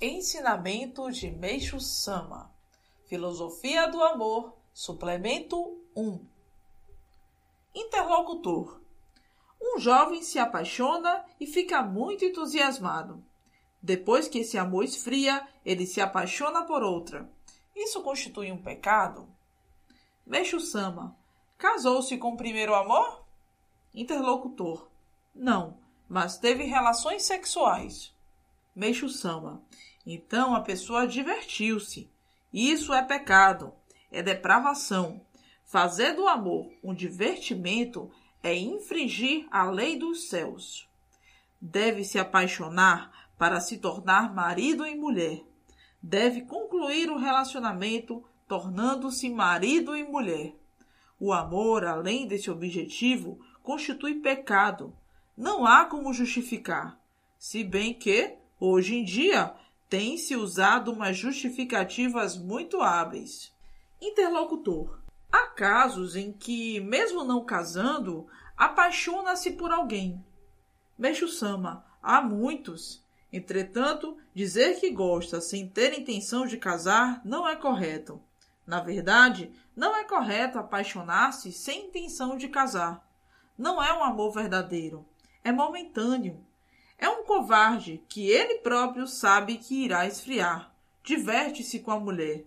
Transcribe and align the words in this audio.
Ensinamento 0.00 1.10
de 1.10 1.28
Meixo 1.28 1.80
Sama 1.80 2.54
Filosofia 3.06 3.88
do 3.88 4.00
Amor, 4.00 4.56
Suplemento 4.72 5.76
1 5.96 6.24
Interlocutor 7.74 8.80
Um 9.60 9.80
jovem 9.80 10.22
se 10.22 10.38
apaixona 10.38 11.24
e 11.40 11.48
fica 11.48 11.82
muito 11.82 12.24
entusiasmado. 12.24 13.26
Depois 13.82 14.28
que 14.28 14.38
esse 14.38 14.56
amor 14.56 14.84
esfria, 14.84 15.44
ele 15.64 15.84
se 15.84 16.00
apaixona 16.00 16.62
por 16.64 16.84
outra. 16.84 17.28
Isso 17.74 18.00
constitui 18.00 18.52
um 18.52 18.62
pecado? 18.62 19.28
Meixo 20.24 20.60
Sama 20.60 21.18
Casou-se 21.56 22.16
com 22.18 22.34
o 22.34 22.36
primeiro 22.36 22.72
amor? 22.72 23.26
Interlocutor 23.92 24.88
Não, 25.34 25.76
mas 26.08 26.38
teve 26.38 26.62
relações 26.62 27.24
sexuais. 27.24 28.16
Meixo 28.78 29.08
Sama 29.08 29.60
Então 30.06 30.54
a 30.54 30.60
pessoa 30.60 31.04
divertiu-se 31.04 32.08
isso 32.52 32.94
é 32.94 33.02
pecado, 33.02 33.72
é 34.08 34.22
depravação. 34.22 35.20
Fazer 35.64 36.12
do 36.12 36.28
amor 36.28 36.70
um 36.82 36.94
divertimento 36.94 38.08
é 38.40 38.54
infringir 38.54 39.48
a 39.50 39.68
lei 39.68 39.98
dos 39.98 40.28
céus. 40.28 40.88
Deve 41.60 42.04
se 42.04 42.20
apaixonar 42.20 43.28
para 43.36 43.60
se 43.60 43.78
tornar 43.78 44.32
marido 44.32 44.86
e 44.86 44.94
mulher. 44.94 45.42
Deve 46.00 46.42
concluir 46.42 47.10
o 47.10 47.18
relacionamento 47.18 48.24
tornando-se 48.46 49.28
marido 49.28 49.96
e 49.96 50.04
mulher. 50.04 50.54
O 51.18 51.32
amor, 51.32 51.84
além 51.84 52.28
desse 52.28 52.48
objetivo, 52.48 53.40
constitui 53.60 54.20
pecado. 54.20 54.96
Não 55.36 55.66
há 55.66 55.84
como 55.84 56.14
justificar. 56.14 56.96
Se 57.36 57.64
bem 57.64 57.92
que, 57.92 58.37
hoje 58.60 58.96
em 58.96 59.04
dia, 59.04 59.54
tem-se 59.88 60.36
usado 60.36 60.92
umas 60.92 61.16
justificativas 61.16 62.36
muito 62.36 62.80
hábeis. 62.80 63.52
Interlocutor. 64.00 64.98
Há 65.30 65.46
casos 65.48 66.16
em 66.16 66.32
que, 66.32 66.80
mesmo 66.80 67.24
não 67.24 67.44
casando, 67.44 68.26
apaixona-se 68.56 69.52
por 69.52 69.70
alguém. 69.70 70.24
Meixo 70.98 71.28
Sama. 71.28 71.84
Há 72.02 72.20
muitos. 72.20 73.04
Entretanto, 73.32 74.16
dizer 74.34 74.80
que 74.80 74.90
gosta 74.90 75.40
sem 75.40 75.68
ter 75.68 75.98
intenção 75.98 76.46
de 76.46 76.56
casar 76.56 77.20
não 77.24 77.46
é 77.46 77.54
correto. 77.54 78.22
Na 78.66 78.80
verdade, 78.80 79.52
não 79.76 79.96
é 79.96 80.04
correto 80.04 80.58
apaixonar-se 80.58 81.52
sem 81.52 81.86
intenção 81.86 82.36
de 82.36 82.48
casar. 82.48 83.06
Não 83.56 83.82
é 83.82 83.92
um 83.92 84.02
amor 84.02 84.32
verdadeiro. 84.32 85.06
É 85.42 85.52
momentâneo, 85.52 86.44
covarde 87.28 88.02
que 88.08 88.30
ele 88.30 88.60
próprio 88.60 89.06
sabe 89.06 89.58
que 89.58 89.84
irá 89.84 90.06
esfriar. 90.06 90.74
Diverte-se 91.04 91.78
com 91.80 91.90
a 91.90 92.00
mulher. 92.00 92.46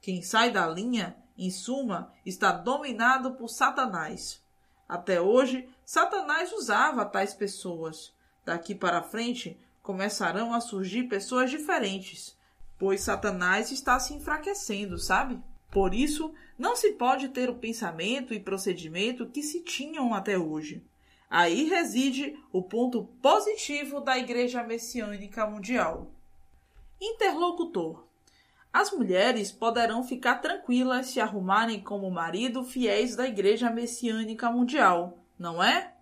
Quem 0.00 0.22
sai 0.22 0.52
da 0.52 0.68
linha, 0.68 1.16
em 1.36 1.50
suma, 1.50 2.14
está 2.24 2.52
dominado 2.52 3.32
por 3.32 3.48
Satanás. 3.48 4.40
Até 4.88 5.20
hoje, 5.20 5.68
Satanás 5.84 6.52
usava 6.52 7.04
tais 7.04 7.34
pessoas. 7.34 8.14
Daqui 8.44 8.72
para 8.72 9.02
frente, 9.02 9.58
começarão 9.82 10.54
a 10.54 10.60
surgir 10.60 11.08
pessoas 11.08 11.50
diferentes, 11.50 12.38
pois 12.78 13.00
Satanás 13.00 13.72
está 13.72 13.98
se 13.98 14.14
enfraquecendo, 14.14 14.96
sabe? 14.96 15.42
Por 15.72 15.92
isso, 15.92 16.32
não 16.56 16.76
se 16.76 16.92
pode 16.92 17.30
ter 17.30 17.50
o 17.50 17.56
pensamento 17.56 18.32
e 18.32 18.38
procedimento 18.38 19.26
que 19.26 19.42
se 19.42 19.60
tinham 19.60 20.14
até 20.14 20.38
hoje. 20.38 20.84
Aí 21.30 21.64
reside 21.64 22.38
o 22.52 22.62
ponto 22.62 23.04
positivo 23.20 24.00
da 24.00 24.16
Igreja 24.18 24.62
Messiânica 24.62 25.46
Mundial. 25.46 26.10
Interlocutor. 27.00 28.04
As 28.72 28.90
mulheres 28.92 29.52
poderão 29.52 30.02
ficar 30.02 30.36
tranquilas 30.36 31.08
se 31.08 31.20
arrumarem 31.20 31.80
como 31.80 32.10
marido 32.10 32.64
fiéis 32.64 33.14
da 33.16 33.26
Igreja 33.26 33.70
Messiânica 33.70 34.50
Mundial, 34.50 35.18
não 35.38 35.62
é? 35.62 35.92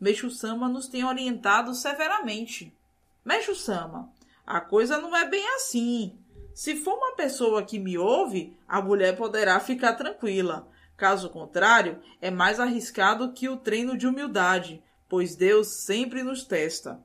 Meixo 0.00 0.30
Sama 0.30 0.68
nos 0.68 0.88
tem 0.88 1.04
orientado 1.04 1.74
severamente. 1.74 2.76
Meixo 3.24 3.54
Sama, 3.54 4.12
a 4.46 4.60
coisa 4.60 4.98
não 4.98 5.16
é 5.16 5.28
bem 5.28 5.46
assim. 5.54 6.18
Se 6.54 6.76
for 6.76 6.94
uma 6.94 7.16
pessoa 7.16 7.64
que 7.64 7.78
me 7.78 7.98
ouve, 7.98 8.56
a 8.68 8.80
mulher 8.80 9.16
poderá 9.16 9.58
ficar 9.58 9.94
tranquila. 9.94 10.68
Caso 10.96 11.28
contrário, 11.28 12.00
é 12.20 12.30
mais 12.30 12.60
arriscado 12.60 13.32
que 13.32 13.48
o 13.48 13.56
treino 13.56 13.96
de 13.96 14.06
humildade, 14.06 14.82
pois 15.08 15.34
Deus 15.34 15.84
sempre 15.84 16.22
nos 16.22 16.44
testa. 16.44 17.02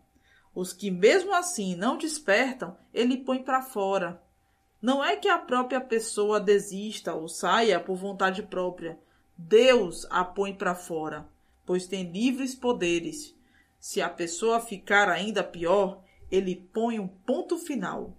Os 0.53 0.73
que 0.73 0.91
mesmo 0.91 1.33
assim 1.33 1.75
não 1.75 1.97
despertam, 1.97 2.77
ele 2.93 3.17
põe 3.17 3.43
para 3.43 3.61
fora. 3.61 4.21
Não 4.81 5.03
é 5.03 5.15
que 5.15 5.27
a 5.27 5.37
própria 5.37 5.81
pessoa 5.81 6.39
desista 6.39 7.13
ou 7.13 7.27
saia 7.27 7.79
por 7.79 7.95
vontade 7.95 8.43
própria. 8.43 8.99
Deus 9.37 10.05
a 10.09 10.23
põe 10.23 10.53
para 10.53 10.75
fora, 10.75 11.27
pois 11.65 11.87
tem 11.87 12.11
livres 12.11 12.55
poderes. 12.55 13.35
Se 13.79 14.01
a 14.01 14.09
pessoa 14.09 14.59
ficar 14.59 15.09
ainda 15.09 15.43
pior, 15.43 16.03
ele 16.31 16.55
põe 16.73 16.99
um 16.99 17.07
ponto 17.07 17.57
final. 17.57 18.15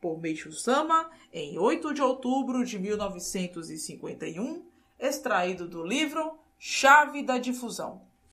Por 0.00 0.20
Meixo 0.20 0.52
Sama, 0.52 1.10
em 1.32 1.58
8 1.58 1.94
de 1.94 2.02
outubro 2.02 2.64
de 2.64 2.78
1951, 2.78 4.64
extraído 4.98 5.68
do 5.68 5.84
livro 5.84 6.38
Chave 6.58 7.22
da 7.22 7.38
Difusão. 7.38 8.05